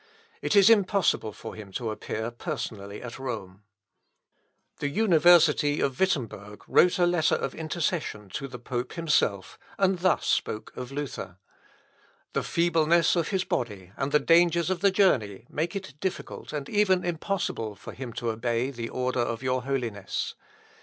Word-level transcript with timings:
It 0.41 0.55
is 0.55 0.67
impossible 0.71 1.31
for 1.31 1.53
him 1.53 1.71
to 1.73 1.91
appear 1.91 2.31
personally 2.31 3.03
at 3.03 3.19
Rome." 3.19 3.61
Luth. 4.81 4.81
Op. 4.81 4.81
(L.) 4.83 4.89
xvii, 4.89 4.89
p. 4.95 5.01
173. 5.77 5.77
The 5.77 5.77
university 5.77 5.79
of 5.79 5.99
Wittemberg 5.99 6.63
wrote 6.67 6.97
a 6.97 7.05
letter 7.05 7.35
of 7.35 7.53
intercession 7.53 8.29
to 8.29 8.47
the 8.47 8.57
pope 8.57 8.93
himself, 8.93 9.59
and 9.77 9.99
thus 9.99 10.25
spoke 10.25 10.75
of 10.75 10.91
Luther, 10.91 11.37
"The 12.33 12.41
feebleness 12.41 13.15
of 13.15 13.27
his 13.27 13.43
body, 13.43 13.91
and 13.95 14.11
the 14.11 14.19
dangers 14.19 14.71
of 14.71 14.79
the 14.81 14.89
journey, 14.89 15.45
make 15.51 15.75
it 15.75 15.93
difficult 15.99 16.51
and 16.51 16.67
even 16.67 17.05
impossible 17.05 17.75
for 17.75 17.93
him 17.93 18.11
to 18.13 18.31
obey 18.31 18.71
the 18.71 18.89
order 18.89 19.19
of 19.19 19.43
your 19.43 19.61
Holiness. 19.65 20.33